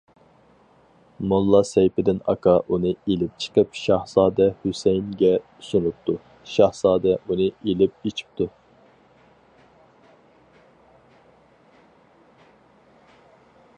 موللا 1.31 1.59
سەيپىدىن 1.71 2.21
ئاكا 2.31 2.53
ئۇنى 2.69 2.93
ئېلىپ 2.93 3.35
چىقىپ 3.43 3.77
شاھزادە 3.81 4.47
ھۈسەيىنگە 4.63 5.29
سۇنۇپتۇ، 5.67 6.15
شاھزادە 6.53 7.13
ئۇنى 7.19 7.49
ئېلىپ 7.51 8.11
ئىچىپتۇ. 8.11 8.49